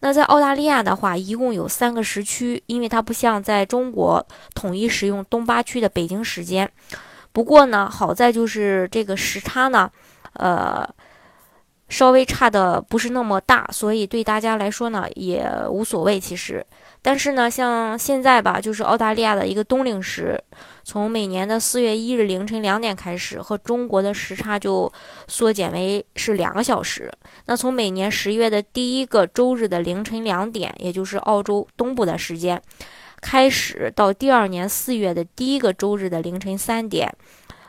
[0.00, 6.70] 那在澳大利亚的话，一共有三个时区，因为它不像在中国统一使用东八区的北京时间。
[7.32, 9.90] 不过呢，好在就是这个时差呢，
[10.34, 10.88] 呃。
[11.88, 16.18] 稍微差的不是那么大，所以对大家来说呢也无所谓。
[16.18, 16.66] 其实，
[17.00, 20.42] 但是呢，像现在吧，就是澳大利亚的一个冬令时，
[20.82, 24.92] 从每年的四月一日凌晨两点开始，和中国的时差就
[25.28, 27.08] 缩减为是两个小时。
[27.44, 32.60] 那从每年十月的第一个周日的凌晨两点，也就是澳洲东部的时间
[33.20, 37.14] 开始，到第二年四月的第一个周日的凌晨三点，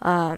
[0.00, 0.36] 呃，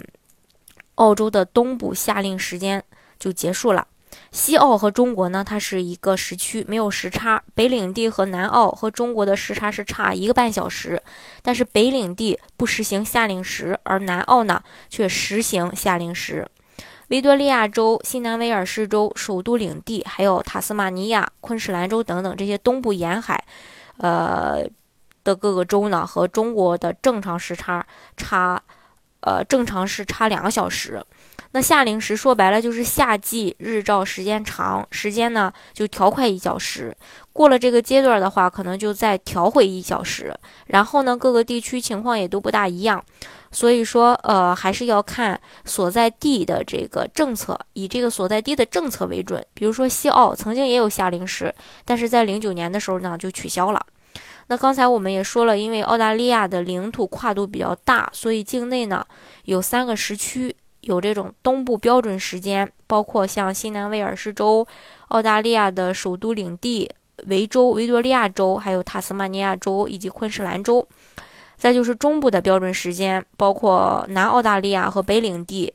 [0.94, 2.80] 澳洲的东部夏令时间。
[3.24, 3.86] 就结束了。
[4.30, 7.42] 西澳和中国呢，它是一个时区，没有时差。
[7.54, 11.02] 北领地和南澳和中国的时差是差一个半小时，
[11.40, 16.46] 但是北领地不实行夏令时，而南澳呢却实行夏令时。
[17.08, 23.42] 维多利亚州、新南威尔士州、首都领地，还有塔斯马尼亚、昆士兰州等等这些东部沿海，
[23.98, 24.64] 呃
[25.22, 27.86] 的各个州呢，和中国的正常时差
[28.16, 28.62] 差，
[29.20, 31.02] 呃正常是差两个小时。
[31.54, 36.92] 那夏令时说白了就是夏季日照时间长，时间呢就调快一小时。
[37.32, 40.34] 过了这个阶段的话，可能就再调回一小时。
[40.66, 43.00] 然后呢，各个地区情况也都不大一样，
[43.52, 49.40] 所以说呃还是要看所在地的这个政策，以这个所在地的政策为准。
[49.54, 53.80] 比如说西澳曾经也有夏令时，但是在零九年的时候呢就取消了。
[54.48, 59.06] 那刚才我们也说了，因为澳大利亚的领土跨度比较大，所以境内呢
[59.44, 60.56] 有三个时区。
[60.86, 64.66] 有这种东部标准时间，包括像新南威尔士州、
[65.08, 66.90] 澳大利亚的首都领地
[67.26, 70.86] 维州、维多利亚州，还有塔斯马尼亚州以及昆士兰州。
[71.56, 75.72] 再就是中部的标准时间，包括南澳大利亚和北领地。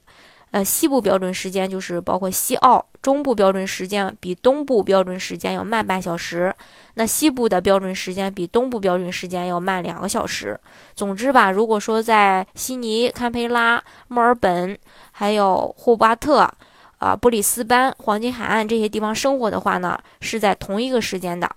[0.51, 6.53] 呃，西部标准时间就是包括西澳，中部标准时间比东部标准时间要慢半小时，
[6.95, 10.59] 那西部的标准时间比东部标准时间要慢两个小时。
[10.95, 14.77] 总之吧，如果说在悉尼、堪培拉、墨尔本，
[15.11, 16.49] 还有霍巴特、
[16.97, 21.49] 啊布里斯班、黄金海岸这些地方生活的话呢，是在同一个时间的。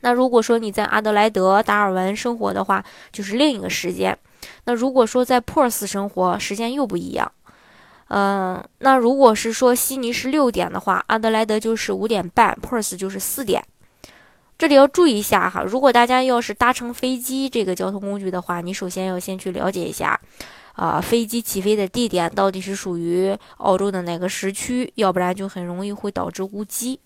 [0.00, 4.16] 那如果说你在阿德莱德、达尔文生活的话，就是另一个时间。
[4.66, 7.32] 那如果说在珀斯生活，时间又不一样。
[8.08, 13.64] 嗯，那如果是说悉尼是六点的话，阿德莱德就是五点半，Perth 就是四点。
[14.56, 20.20] 这里要注意一下哈，如果大家要是搭乘飞机这个交通工具的话，你首先要先去了解一下，
[20.74, 27.00] 啊，飞机起飞的地点到底是属于澳洲的哪个时区，要不然就很容易会导致误机，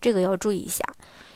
[0.00, 0.82] 这个要注意一下。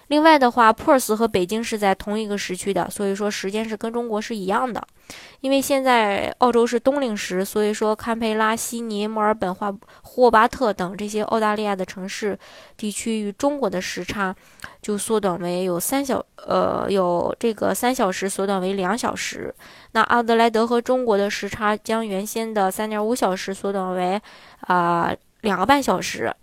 [0.09, 4.83] 另外的话，PERS 和北京是在同一个时区的，所以说时间是跟中国是一样的。
[5.41, 12.39] 因为现在澳洲是冬令时，所以说堪培拉、悉尼、墨尔本、霍霍巴特等这些澳大利亚的城市
[12.77, 14.35] 地区与中国的时差
[14.81, 19.55] 就缩短为有三小呃有这个三小时缩短为两小时。
[19.93, 24.21] 那阿德莱德和中国的时差将原先的三点五小时缩短为
[24.61, 26.35] 啊两个半小时。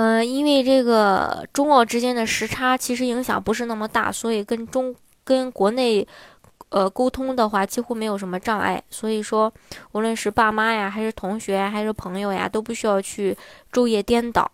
[0.00, 4.94] 嗯，因为这个中澳之间的时差其实影响不是那么大，所以跟中
[5.24, 6.06] 跟国内，
[6.68, 8.80] 呃，沟通的话几乎没有什么障碍。
[8.90, 9.52] 所以说，
[9.90, 13.36] 无论是爸妈呀，还是同学，还是朋友呀，都不需要去
[13.72, 14.48] 昼夜颠倒。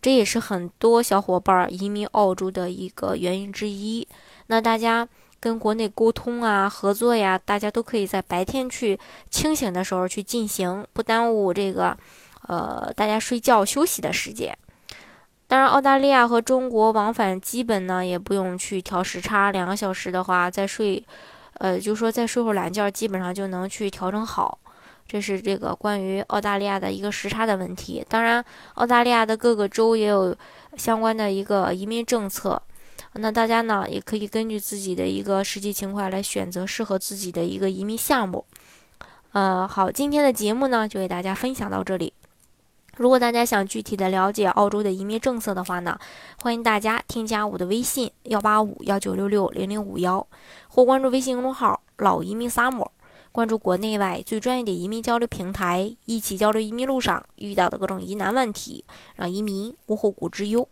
[0.00, 4.06] 这也是很多小伙伴移民澳洲的一个原因之一。
[4.46, 5.08] 那大家
[5.40, 8.96] 跟国内沟通啊、合作呀，大家都可以在白天去
[9.28, 11.98] 清醒的时候去进行，不耽误这个，
[12.46, 14.56] 呃，大家睡觉休息的时间。
[15.54, 21.00] 当然，澳大利亚和中国往返基本呢也不用去调时差，两个小时的话再睡，
[21.58, 24.58] 呃，就说再睡会儿懒觉，基本上就能去调整好。
[25.06, 28.04] 这是这个关于澳大利亚的一个时差的问题。
[28.08, 28.44] 当然，
[28.74, 30.36] 澳大利亚的各个州也有
[30.76, 32.60] 相关的一个移民政策，
[33.12, 38.44] 那大家呢也可以根据自己的一个实际情况来选择适合自己的一个移民项目。
[39.30, 42.12] 呃，好，今天的节目呢就给大家分享到这里。
[42.96, 45.98] 如果大家想具体的了解澳洲的移民政策的话呢，
[46.40, 50.26] 欢迎大家添加我的微信幺八五幺九六六零零五幺，
[50.68, 52.90] 或关注微信公众号“老移民萨摩
[53.32, 58.84] 关注国内外最专业的移民交流平台，一起交流移民路上遇到的各种疑难问题，
[59.16, 60.68] 让移民无后顾之忧。